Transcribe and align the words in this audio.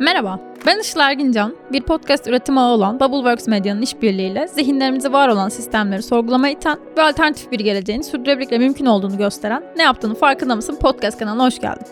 Merhaba, 0.00 0.40
ben 0.66 0.80
Işıl 0.80 1.00
Ergincan. 1.00 1.56
Bir 1.72 1.82
podcast 1.82 2.26
üretimi 2.26 2.60
ağı 2.60 2.72
olan 2.72 3.00
Bubbleworks 3.00 3.48
Medya'nın 3.48 3.82
işbirliğiyle 3.82 4.48
zihinlerimizi 4.48 5.12
var 5.12 5.28
olan 5.28 5.48
sistemleri 5.48 6.02
sorgulamaya 6.02 6.54
iten 6.54 6.78
ve 6.96 7.02
alternatif 7.02 7.52
bir 7.52 7.60
geleceğin 7.60 8.02
sürdürülebilirlikle 8.02 8.58
mümkün 8.58 8.86
olduğunu 8.86 9.18
gösteren 9.18 9.62
Ne 9.76 9.82
Yaptığını 9.82 10.14
Farkında 10.14 10.56
Mısın 10.56 10.78
podcast 10.80 11.18
kanalına 11.18 11.44
hoş 11.44 11.58
geldin. 11.58 11.86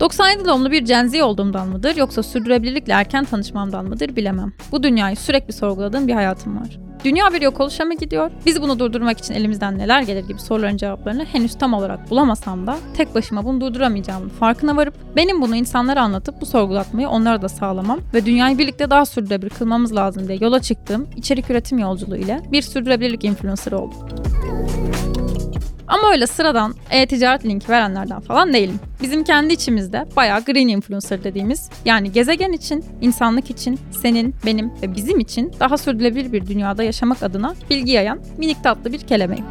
97 0.00 0.44
doğumlu 0.44 0.70
bir 0.70 0.82
Gen 0.82 1.06
Z 1.06 1.20
olduğumdan 1.20 1.68
mıdır 1.68 1.96
yoksa 1.96 2.22
sürdürülebilirlikle 2.22 2.92
erken 2.92 3.24
tanışmamdan 3.24 3.84
mıdır 3.84 4.16
bilemem. 4.16 4.52
Bu 4.72 4.82
dünyayı 4.82 5.16
sürekli 5.16 5.52
sorguladığım 5.52 6.08
bir 6.08 6.12
hayatım 6.12 6.60
var. 6.60 6.89
Dünya 7.04 7.32
bir 7.32 7.42
yok 7.42 7.60
oluşa 7.60 7.84
mı 7.84 7.94
gidiyor? 7.94 8.30
Biz 8.46 8.62
bunu 8.62 8.78
durdurmak 8.78 9.18
için 9.18 9.34
elimizden 9.34 9.78
neler 9.78 10.02
gelir 10.02 10.28
gibi 10.28 10.40
soruların 10.40 10.76
cevaplarını 10.76 11.24
henüz 11.24 11.54
tam 11.58 11.74
olarak 11.74 12.10
bulamasam 12.10 12.66
da 12.66 12.76
tek 12.96 13.14
başıma 13.14 13.44
bunu 13.44 13.60
durduramayacağımın 13.60 14.28
farkına 14.28 14.76
varıp 14.76 14.94
benim 15.16 15.42
bunu 15.42 15.56
insanlara 15.56 16.02
anlatıp 16.02 16.40
bu 16.40 16.46
sorgulatmayı 16.46 17.08
onlara 17.08 17.42
da 17.42 17.48
sağlamam 17.48 18.00
ve 18.14 18.26
dünyayı 18.26 18.58
birlikte 18.58 18.90
daha 18.90 19.06
sürdürülebilir 19.06 19.50
kılmamız 19.50 19.96
lazım 19.96 20.28
diye 20.28 20.38
yola 20.40 20.62
çıktığım 20.62 21.08
içerik 21.16 21.50
üretim 21.50 21.78
yolculuğu 21.78 22.16
ile 22.16 22.40
bir 22.52 22.62
sürdürülebilirlik 22.62 23.24
influencerı 23.24 23.78
oldum. 23.78 23.98
Ama 25.90 26.10
öyle 26.10 26.26
sıradan 26.26 26.74
e-ticaret 26.90 27.44
linki 27.44 27.68
verenlerden 27.68 28.20
falan 28.20 28.52
değilim. 28.52 28.80
Bizim 29.02 29.24
kendi 29.24 29.52
içimizde 29.52 30.06
bayağı 30.16 30.44
green 30.44 30.68
influencer 30.68 31.24
dediğimiz 31.24 31.70
yani 31.84 32.12
gezegen 32.12 32.52
için, 32.52 32.84
insanlık 33.00 33.50
için, 33.50 33.78
senin, 34.02 34.34
benim 34.46 34.72
ve 34.82 34.96
bizim 34.96 35.20
için 35.20 35.52
daha 35.60 35.78
sürdürülebilir 35.78 36.32
bir 36.32 36.46
dünyada 36.46 36.82
yaşamak 36.82 37.22
adına 37.22 37.54
bilgi 37.70 37.92
yayan 37.92 38.18
minik 38.38 38.64
tatlı 38.64 38.92
bir 38.92 38.98
kelemeğim. 38.98 39.44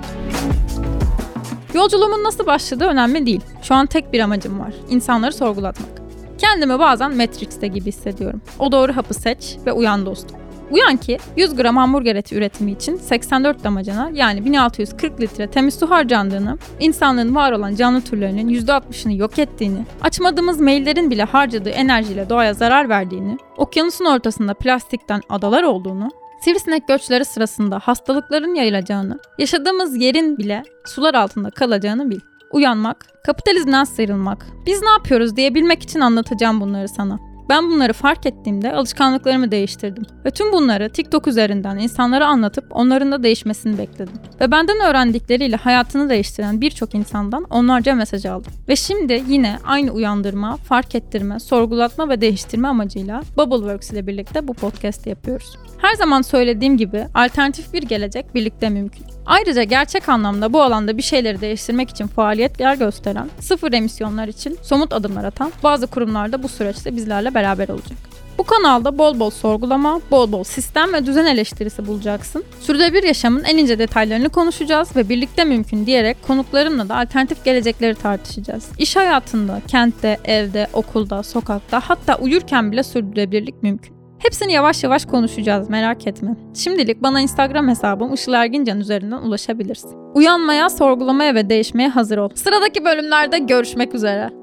Yolculuğumun 1.73 2.23
nasıl 2.23 2.45
başladığı 2.45 2.85
önemli 2.85 3.25
değil. 3.25 3.41
Şu 3.61 3.75
an 3.75 3.85
tek 3.85 4.13
bir 4.13 4.19
amacım 4.19 4.59
var. 4.59 4.73
İnsanları 4.89 5.33
sorgulatmak. 5.33 5.89
Kendimi 6.37 6.79
bazen 6.79 7.17
Matrix'te 7.17 7.67
gibi 7.67 7.87
hissediyorum. 7.87 8.41
O 8.59 8.71
doğru 8.71 8.95
hapı 8.95 9.13
seç 9.13 9.57
ve 9.65 9.71
uyan 9.71 10.05
dostum. 10.05 10.38
Uyan 10.71 10.97
ki 10.97 11.17
100 11.37 11.55
gram 11.55 11.77
hamburger 11.77 12.15
eti 12.15 12.35
üretimi 12.35 12.71
için 12.71 12.95
84 12.95 13.63
damacana 13.63 14.09
yani 14.13 14.45
1640 14.45 15.21
litre 15.21 15.47
temiz 15.47 15.73
su 15.73 15.89
harcandığını, 15.89 16.57
insanlığın 16.79 17.35
var 17.35 17.51
olan 17.51 17.75
canlı 17.75 18.01
türlerinin 18.01 18.49
%60'ını 18.49 19.17
yok 19.17 19.39
ettiğini, 19.39 19.85
açmadığımız 20.01 20.59
maillerin 20.59 21.11
bile 21.11 21.23
harcadığı 21.23 21.69
enerjiyle 21.69 22.29
doğaya 22.29 22.53
zarar 22.53 22.89
verdiğini, 22.89 23.37
okyanusun 23.57 24.05
ortasında 24.05 24.53
plastikten 24.53 25.21
adalar 25.29 25.63
olduğunu, 25.63 26.11
sivrisinek 26.41 26.87
göçleri 26.87 27.25
sırasında 27.25 27.79
hastalıkların 27.79 28.55
yayılacağını, 28.55 29.19
yaşadığımız 29.37 30.01
yerin 30.01 30.37
bile 30.37 30.63
sular 30.85 31.13
altında 31.13 31.49
kalacağını 31.49 32.09
bil. 32.09 32.19
Uyanmak, 32.51 33.05
kapitalizmden 33.23 33.83
sıyrılmak, 33.83 34.45
biz 34.65 34.81
ne 34.81 34.89
yapıyoruz 34.89 35.35
diyebilmek 35.35 35.83
için 35.83 35.99
anlatacağım 35.99 36.61
bunları 36.61 36.87
sana. 36.87 37.28
Ben 37.49 37.71
bunları 37.71 37.93
fark 37.93 38.25
ettiğimde 38.25 38.73
alışkanlıklarımı 38.73 39.51
değiştirdim. 39.51 40.03
Ve 40.25 40.31
tüm 40.31 40.51
bunları 40.51 40.89
TikTok 40.89 41.27
üzerinden 41.27 41.77
insanlara 41.77 42.27
anlatıp 42.27 42.65
onların 42.71 43.11
da 43.11 43.23
değişmesini 43.23 43.77
bekledim. 43.77 44.13
Ve 44.41 44.51
benden 44.51 44.79
öğrendikleriyle 44.79 45.55
hayatını 45.55 46.09
değiştiren 46.09 46.61
birçok 46.61 46.95
insandan 46.95 47.43
onlarca 47.49 47.95
mesaj 47.95 48.25
aldım. 48.25 48.53
Ve 48.67 48.75
şimdi 48.75 49.23
yine 49.27 49.57
aynı 49.65 49.91
uyandırma, 49.91 50.55
fark 50.55 50.95
ettirme, 50.95 51.39
sorgulatma 51.39 52.09
ve 52.09 52.21
değiştirme 52.21 52.67
amacıyla 52.67 53.21
Bubbleworks 53.37 53.91
ile 53.91 54.07
birlikte 54.07 54.47
bu 54.47 54.53
podcast'i 54.53 55.09
yapıyoruz. 55.09 55.57
Her 55.77 55.95
zaman 55.95 56.21
söylediğim 56.21 56.77
gibi 56.77 57.05
alternatif 57.13 57.73
bir 57.73 57.83
gelecek 57.83 58.35
birlikte 58.35 58.69
mümkün. 58.69 59.05
Ayrıca 59.25 59.63
gerçek 59.63 60.09
anlamda 60.09 60.53
bu 60.53 60.61
alanda 60.61 60.97
bir 60.97 61.01
şeyleri 61.01 61.41
değiştirmek 61.41 61.89
için 61.89 62.07
faaliyetler 62.07 62.75
gösteren, 62.75 63.29
sıfır 63.39 63.73
emisyonlar 63.73 64.27
için 64.27 64.57
somut 64.61 64.93
adımlar 64.93 65.23
atan 65.23 65.51
bazı 65.63 65.87
kurumlar 65.87 66.31
da 66.31 66.43
bu 66.43 66.47
süreçte 66.47 66.95
bizlerle 66.95 67.33
beraber 67.39 67.69
olacak. 67.69 67.97
Bu 68.37 68.43
kanalda 68.43 68.97
bol 68.97 69.19
bol 69.19 69.29
sorgulama, 69.29 69.99
bol 70.11 70.31
bol 70.31 70.43
sistem 70.43 70.93
ve 70.93 71.05
düzen 71.05 71.25
eleştirisi 71.25 71.87
bulacaksın. 71.87 72.43
Sürdürülebilir 72.61 73.03
yaşamın 73.03 73.43
en 73.43 73.57
ince 73.57 73.79
detaylarını 73.79 74.29
konuşacağız 74.29 74.95
ve 74.95 75.09
birlikte 75.09 75.43
mümkün 75.43 75.85
diyerek 75.85 76.17
konuklarımla 76.27 76.89
da 76.89 76.95
alternatif 76.97 77.45
gelecekleri 77.45 77.95
tartışacağız. 77.95 78.69
İş 78.77 78.95
hayatında, 78.95 79.61
kentte, 79.67 80.17
evde, 80.25 80.67
okulda, 80.73 81.23
sokakta 81.23 81.81
hatta 81.85 82.15
uyurken 82.15 82.71
bile 82.71 82.83
sürdürülebilirlik 82.83 83.63
mümkün. 83.63 83.95
Hepsini 84.19 84.53
yavaş 84.53 84.83
yavaş 84.83 85.05
konuşacağız 85.05 85.69
merak 85.69 86.07
etme. 86.07 86.35
Şimdilik 86.55 87.03
bana 87.03 87.21
Instagram 87.21 87.67
hesabım 87.67 88.13
Işıl 88.13 88.33
Ergincan 88.33 88.79
üzerinden 88.79 89.17
ulaşabilirsin. 89.17 90.13
Uyanmaya, 90.15 90.69
sorgulamaya 90.69 91.35
ve 91.35 91.49
değişmeye 91.49 91.89
hazır 91.89 92.17
ol. 92.17 92.29
Sıradaki 92.35 92.85
bölümlerde 92.85 93.39
görüşmek 93.39 93.95
üzere. 93.95 94.38